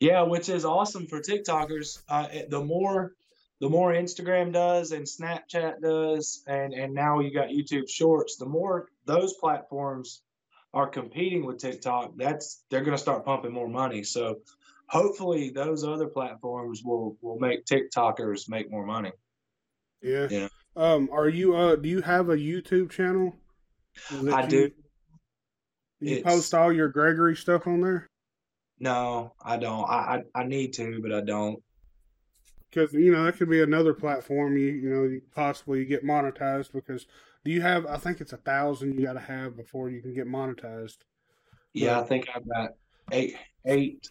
[0.00, 2.02] Yeah, which is awesome for TikTokers.
[2.08, 3.12] Uh, the more,
[3.60, 8.36] the more Instagram does and Snapchat does, and and now you got YouTube Shorts.
[8.36, 10.22] The more those platforms
[10.72, 14.02] are competing with TikTok, that's they're going to start pumping more money.
[14.02, 14.40] So
[14.88, 19.12] hopefully, those other platforms will will make TikTokers make more money.
[20.02, 20.26] Yeah.
[20.30, 20.48] Yeah.
[20.76, 21.76] Um, are you uh?
[21.76, 23.34] Do you have a YouTube channel?
[24.10, 24.70] I you- do.
[26.00, 28.08] You It's- post all your Gregerey stuff on there
[28.80, 29.84] No, I don't.
[29.88, 31.62] I I, I need to, but I don't.
[32.74, 34.56] Because you know that could be another platform.
[34.56, 37.06] You you know you possibly get monetized because
[37.44, 37.86] do you have?
[37.86, 40.98] I think it's a thousand you got to have before you can get monetized.
[41.72, 42.70] Yeah, I think I've got
[43.12, 44.08] eight eight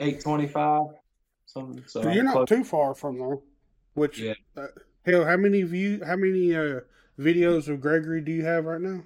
[0.00, 0.86] eight twenty five.
[1.46, 1.84] Something.
[1.86, 2.48] So So you're I'm not close.
[2.48, 3.38] too far from there.
[3.94, 4.34] Which Yeah.
[4.56, 4.66] uh,
[5.04, 6.02] hell, how many view?
[6.04, 6.80] How many uh
[7.18, 9.02] videos of Gregerey do you have right now?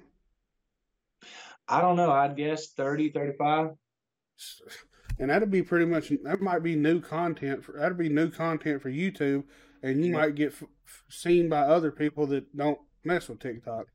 [1.67, 2.11] I don't know.
[2.11, 3.71] I'd guess 30, 35.
[5.21, 8.81] And that'd be pretty much that might be new content for that'd be new content
[8.81, 9.43] for YouTube,
[9.83, 10.17] and you Yeah.
[10.17, 10.63] might get f-
[11.09, 13.85] seen by other people that don't mess with TikTok.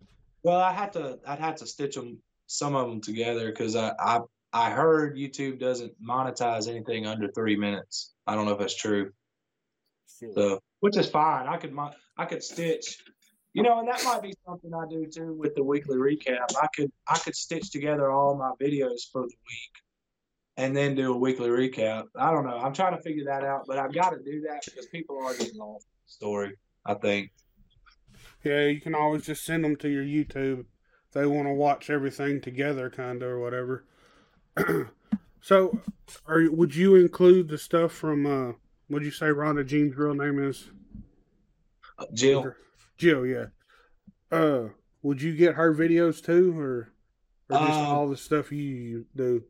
[0.45, 1.19] Well, I had to.
[1.27, 4.21] I'd have to stitch them some of them together because I, I
[4.53, 8.15] I heard YouTube doesn't monetize anything under three minutes.
[8.27, 9.11] I don't know if that's true.
[10.07, 11.49] So, which is fine.
[11.49, 11.77] I could
[12.17, 13.03] I could stitch.
[13.53, 16.55] You know, and that might be something I do too with the weekly recap.
[16.63, 19.73] I could I could stitch together all my videos for the week
[20.57, 22.05] and then do a weekly recap.
[22.17, 22.57] I don't know.
[22.59, 25.35] I'm trying to figure that out, but I've got to do that because people are
[25.37, 26.55] getting lost story.
[26.85, 27.33] I think.
[28.45, 30.67] Yeah, you can always just send them to your YouTube.
[31.13, 33.85] They want to watch everything together, kind of or whatever.
[35.41, 35.81] so,
[36.27, 38.27] are you- would you include the stuff from?
[38.27, 38.53] uh
[38.89, 40.71] Would you say Rhonda Jean's real name is
[42.13, 42.55] Jill.
[42.97, 43.27] Jill?
[43.27, 43.47] Yeah.
[44.31, 44.69] Uh,
[45.03, 46.93] would you get her videos too, or
[47.49, 49.45] or just Um, all the stuff you do?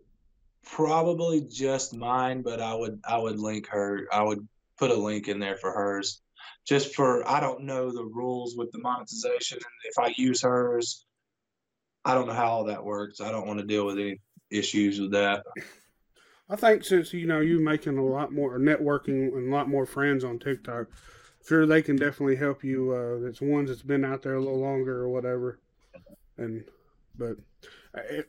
[0.67, 4.07] Probably just mine, but I would I would link her.
[4.13, 4.47] I would
[4.79, 6.21] put a link in there for hers,
[6.67, 11.07] just for I don't know the rules with the monetization, and if I use hers,
[12.05, 13.21] I don't know how all that works.
[13.21, 15.45] I don't want to deal with any issues with that.
[16.49, 19.87] I think since you know you making a lot more networking and a lot more
[19.87, 20.87] friends on TikTok,
[21.47, 22.93] sure they can definitely help you.
[22.93, 25.59] Uh, it's ones that's been out there a little longer or whatever,
[26.37, 26.65] and
[27.19, 27.37] but
[27.95, 28.23] I,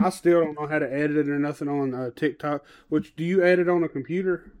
[0.00, 2.64] I still don't know how to edit it or nothing on uh, TikTok.
[2.88, 4.52] Which do you edit on a computer?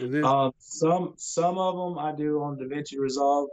[0.00, 3.50] Then Um, some some of them I do on DaVinci Resolve,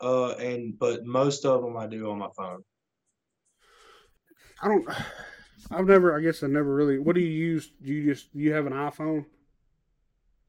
[0.00, 2.62] uh, and but most of them I do on my phone.
[4.62, 4.88] I don't.
[5.70, 6.16] I've never.
[6.16, 6.98] I guess I never really.
[6.98, 7.70] What do you use?
[7.82, 9.24] Do you just you have an iPhone?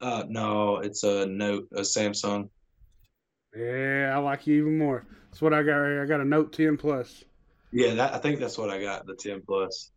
[0.00, 2.50] Uh, no, it's a Note, a Samsung.
[3.56, 5.06] Yeah, I like you even more.
[5.30, 5.76] That's what I got.
[5.76, 6.02] right.
[6.02, 7.24] I got a Note 10 Plus.
[7.70, 9.90] Yeah, that I think that's what I got, the 10 plus.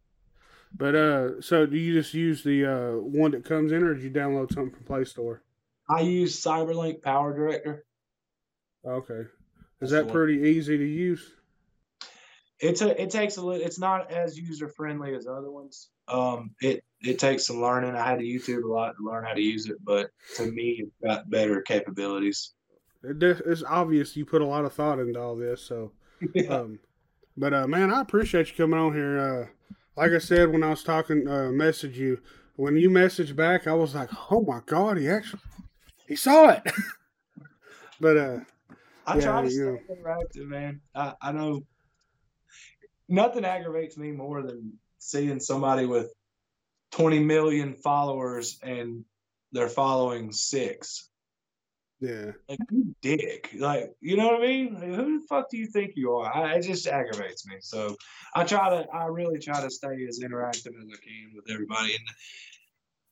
[0.74, 4.04] But uh, so do you just use the uh one that comes in, or did
[4.04, 5.44] you download something from Play Store?
[5.90, 7.80] I use CyberLink PowerDirector.
[8.86, 9.30] Okay,
[9.82, 10.14] is the that one.
[10.14, 11.30] pretty easy to use?
[12.60, 13.62] It's a it takes a little.
[13.62, 15.90] It's not as user friendly as other ones.
[16.08, 17.96] Um, it it takes some learning.
[17.96, 20.84] I had to YouTube a lot to learn how to use it, but to me,
[20.84, 22.54] it's got better capabilities.
[23.04, 25.62] It it's obvious you put a lot of thought into all this.
[25.62, 25.92] So,
[26.50, 26.80] um,
[27.42, 29.18] but uh, man, I appreciate you coming on here.
[29.20, 29.48] Uh,
[30.00, 32.20] like I said when I was talking, uh, message you
[32.56, 35.42] when you messaged back, I was like, oh my god, he actually
[36.08, 36.62] he saw it.
[38.00, 38.40] but uh,
[39.08, 40.82] I Yeah, try to you stay interactive, man.
[40.94, 41.66] I, I know
[43.10, 46.14] nothing aggravates me more than seeing somebody with
[46.92, 49.04] 20 million followers and
[49.52, 51.10] they're following six.
[52.02, 53.52] Yeah, Like, you dick.
[53.58, 54.74] Like, you know what I mean?
[54.76, 56.36] Like, who the fuck do you think you are?
[56.36, 57.58] I, it just aggravates me.
[57.62, 57.96] So
[58.36, 61.94] I try to, I really try to stay as interactive as I can with everybody.
[61.96, 62.06] And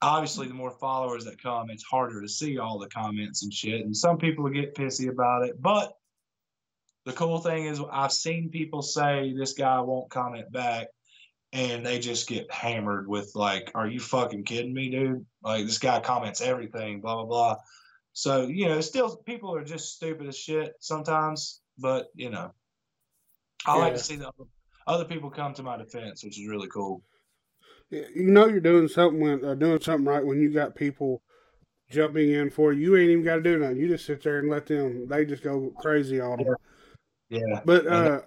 [0.01, 3.85] obviously, the more followers that come, it's harder to see all the comments and shit.
[3.85, 5.61] And some people get pissy about it.
[5.61, 5.93] But
[7.05, 10.87] the cool thing is, I've seen people say this guy won't comment back.
[11.51, 15.79] and they just get hammered with like, "Are you fucking kidding me, dude?" Like this
[15.79, 17.57] guy comments everything, blah blah blah.
[18.13, 22.53] So you know, still people are just stupid as shit sometimes, but you know,
[23.65, 24.31] I like to see the
[24.87, 27.03] other, people come to my defense, which is really cool.
[27.91, 31.21] You know you're doing something when uh, doing something right when you got people
[31.89, 32.81] jumping in for you.
[32.81, 33.77] You ain't even got to do nothing.
[33.77, 35.07] You just sit there and let them.
[35.07, 36.47] They just go crazy on it.
[37.29, 38.21] Yeah, But uh,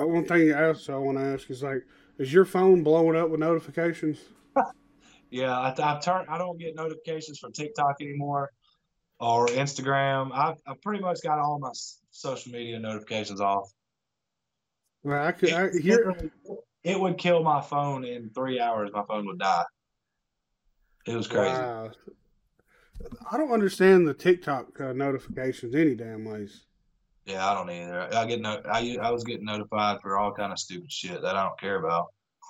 [0.00, 1.84] uh, one thing else I want to ask is like,
[2.18, 4.18] is your phone blowing up with notifications?
[5.30, 5.58] yeah.
[5.58, 6.28] I, I've turned.
[6.28, 8.50] I don't get notifications from TikTok anymore
[9.18, 10.30] or Instagram.
[10.32, 11.70] I've, I've pretty much got all my
[12.10, 13.70] social media notifications off.
[15.02, 16.14] Well, I could I, It, hear.
[16.84, 18.90] it would kill my phone in three hours.
[18.92, 19.64] My phone would die.
[21.06, 21.50] It was crazy.
[21.52, 21.90] Wow.
[23.30, 26.66] I don't understand the TikTok uh, notifications any damn ways.
[27.24, 28.14] Yeah, I don't either.
[28.14, 28.60] I get no.
[28.70, 31.76] I I was getting notified for all kind of stupid shit that I don't care
[31.78, 32.06] about.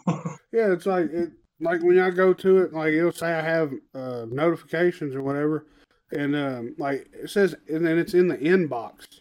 [0.52, 1.30] Yeah, it's like it
[1.60, 5.66] like when I go to it, like it'll say I have uh, notifications or whatever,
[6.10, 9.20] and um, like it says, and then it's in the inbox,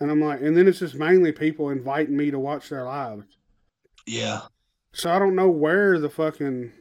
[0.00, 3.26] and I'm like, and then it's just mainly people inviting me to watch their lives.
[4.06, 4.42] Yeah,
[4.92, 6.72] So I don't know where the fucking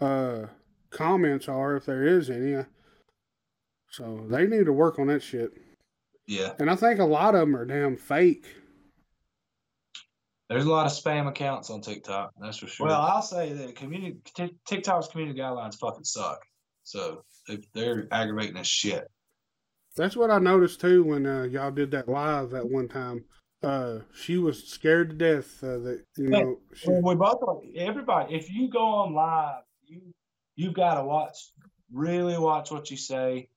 [0.00, 0.46] uh,
[0.90, 2.64] comments are if there is any.
[3.90, 5.52] So they need to work on that shit.
[6.26, 6.52] yeah.
[6.58, 8.46] And I think a lot of them are damn fake.
[10.50, 12.32] There's a lot of spam accounts on TikTok.
[12.40, 12.88] That's for sure.
[12.88, 16.40] Well, I'll say that community Tik- TikTok's community guidelines fucking suck.
[16.82, 19.08] So they, they're aggravating as shit.
[19.96, 23.24] That's what I noticed too when uh, y'all did that live that one time.
[23.62, 26.56] Uh, she was scared to death uh, that you know.
[26.74, 28.34] She, we both everybody.
[28.34, 30.00] If you go on live, you
[30.56, 31.52] you got to watch.
[31.92, 33.48] Really watch what you say.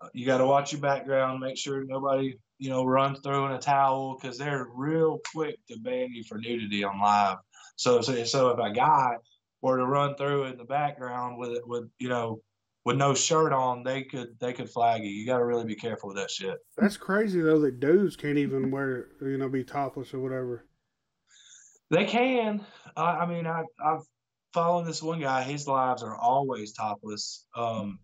[0.00, 1.40] Uh, You got to watch your background.
[1.40, 5.78] Make sure nobody you know run through in a towel because they're real quick to
[5.78, 7.38] ban you for nudity on live.
[7.76, 9.16] So so so if a guy
[9.62, 12.40] were to run through in the background with it with you know
[12.84, 15.10] with no shirt on, they could they could flag you.
[15.10, 16.56] You got to really be careful with that shit.
[16.76, 20.66] that's crazy though that dudes can't even wear you know be topless or whatever.
[21.90, 22.64] They can.
[22.96, 24.02] I, I mean, I, I've
[24.52, 25.42] followed this one guy.
[25.42, 27.98] His lives are always topless, um,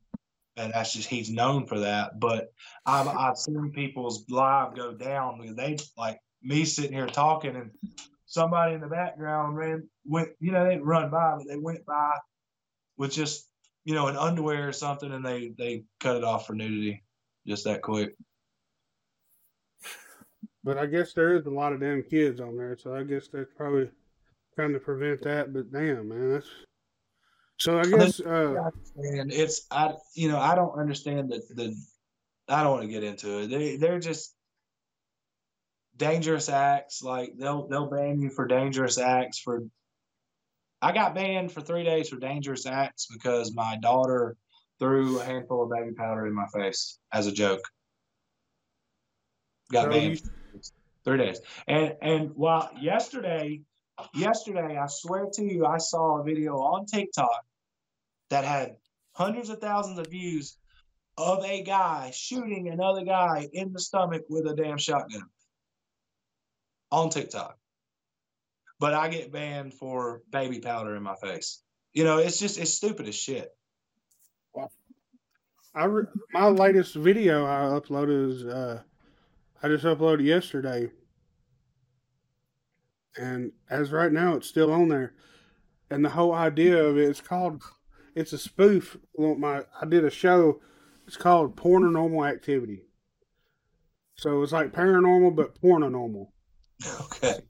[0.56, 2.18] and that's just he's known for that.
[2.20, 2.52] But
[2.86, 7.70] I've I've seen people's live go down because they like me sitting here talking, and
[8.26, 10.30] somebody in the background ran went.
[10.40, 12.12] You know, they run by, but they went by
[12.96, 13.48] with just
[13.84, 17.02] you know an underwear or something, and they they cut it off for nudity,
[17.46, 18.14] just that quick.
[20.64, 23.26] But I guess there is a lot of damn kids on there, so I guess
[23.28, 23.90] that's probably
[24.54, 25.52] trying to prevent that.
[25.52, 26.46] But damn, man, that's
[27.62, 27.79] so.
[27.79, 31.77] I guess uh, and it's I you know I don't understand the the
[32.48, 33.46] I don't want to get into it.
[33.48, 34.35] They they're just
[35.96, 37.03] dangerous acts.
[37.03, 39.38] Like they'll they'll ban you for dangerous acts.
[39.38, 39.62] For
[40.81, 44.37] I got banned for three days for dangerous acts because my daughter
[44.81, 47.62] threw a handful of baby powder in my face as a joke.
[49.70, 50.20] Got banned
[51.05, 51.40] three days.
[51.68, 53.61] And and while yesterday,
[54.14, 57.44] yesterday I swear to you, I saw a video on TikTok
[58.33, 58.77] that had
[59.12, 60.57] hundreds of thousands of views
[61.18, 65.27] of a guy shooting another guy in the stomach with a damn shotgun
[66.90, 67.59] on TikTok.
[68.81, 71.62] But I get banned for baby powder in my face.
[71.92, 73.51] You know, it's just it's stupid as shit.
[75.75, 78.81] I re- my latest video I uploaded is uh,
[79.62, 80.90] I just uploaded yesterday,
[83.18, 85.12] and as right now it's still on there.
[85.90, 87.62] And the whole idea of it, it's called,
[88.14, 88.96] it's a spoof.
[89.14, 90.61] Well, my I did a show.
[91.07, 92.85] It's called Paranormal Activity.
[94.14, 96.29] So it's like paranormal but pornonormal.
[97.01, 97.40] Okay.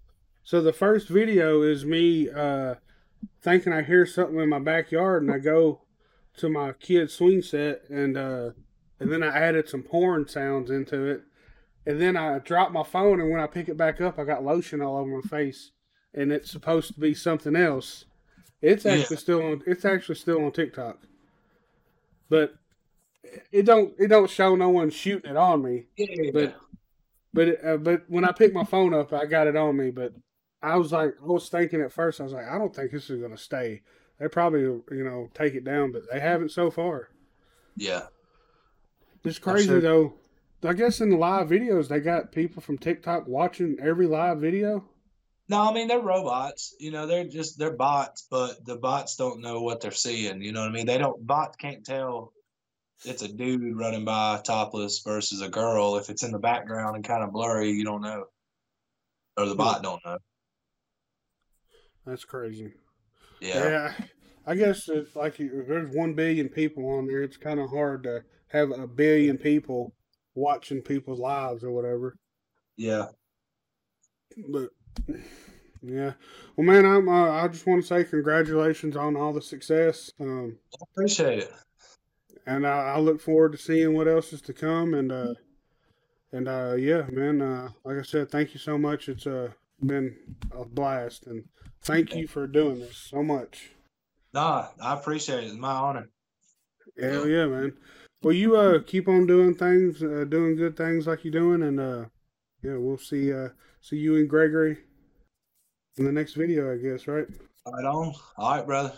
[0.42, 2.76] So the first video is me uh,
[3.42, 5.82] thinking I hear something in my backyard, and I go
[6.38, 8.50] to my kid's swing set, and uh,
[8.98, 11.22] and then I added some porn sounds into it,
[11.86, 14.44] and then I dropped my phone, and when I pick it back up, I got
[14.44, 15.72] lotion all over my face,
[16.14, 18.04] and it's supposed to be something else.
[18.62, 18.92] It's Yeah.
[18.92, 19.62] actually still on.
[19.66, 20.98] It's actually still on TikTok,
[22.28, 22.54] but
[23.50, 25.86] it don't it don't show no one shooting it on me.
[25.96, 26.30] Yeah.
[26.32, 26.56] But
[27.34, 29.90] but it, uh, but when I picked my phone up, I got it on me.
[29.90, 30.12] But
[30.62, 33.10] I was like, I was thinking at first, I was like, I don't think this
[33.10, 33.82] is gonna stay.
[34.20, 37.08] They probably you know take it down, but they haven't so far.
[37.76, 38.06] yeah.
[39.24, 39.80] It's crazy sure.
[39.80, 40.14] though.
[40.64, 44.84] I guess in the live videos, they got people from TikTok watching every live video.
[45.48, 46.74] No, I mean they're robots.
[46.78, 50.40] You know, they're just they're bots, but the bots don't know what they're seeing.
[50.40, 50.86] You know what I mean?
[50.86, 52.32] They don't bots can't tell
[53.04, 55.96] it's a dude running by topless versus a girl.
[55.96, 58.24] If it's in the background and kind of blurry, you don't know.
[59.36, 59.58] Or the hmm.
[59.58, 60.18] bot don't know.
[62.06, 62.74] That's crazy.
[63.40, 63.68] Yeah.
[63.68, 63.92] Yeah,
[64.46, 68.04] I guess it's like if there's one billion people on there, it's kind of hard
[68.04, 69.94] to have a billion people
[70.34, 72.16] watching people's lives or whatever.
[72.76, 73.06] Yeah.
[74.50, 74.70] But
[75.82, 76.12] yeah,
[76.56, 80.10] well, man, I'm uh, I just want to say congratulations on all the success.
[80.20, 81.52] Um, I appreciate it.
[82.46, 84.94] and I, I look forward to seeing what else is to come.
[84.94, 85.34] And uh,
[86.32, 89.08] and uh, yeah, man, uh, like I said, thank you so much.
[89.08, 89.50] It's uh,
[89.84, 90.16] been
[90.56, 91.44] a blast, and
[91.84, 93.70] thank you for doing this so much.
[94.32, 95.46] Nah, I appreciate it.
[95.48, 96.08] It's my honor.
[97.00, 97.74] Hell yeah, man.
[98.22, 101.80] Well, you uh keep on doing things, uh, doing good things like you're doing, and
[101.80, 102.04] uh,
[102.62, 103.48] yeah, we'll see uh
[103.82, 104.78] see you and Gregerey
[105.98, 107.26] in the next video, I guess, right?
[107.66, 108.14] Right on.
[108.38, 108.92] All right, brother.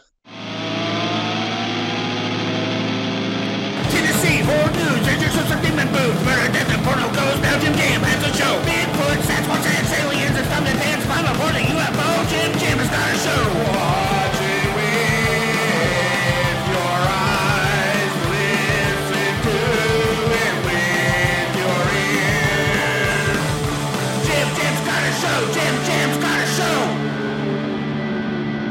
[3.90, 8.22] Tennessee, horror news, Adventures of demon booth, murder, death, and porno goes, Belgian jam has
[8.28, 8.60] a show.
[8.68, 9.03] Bigfoot,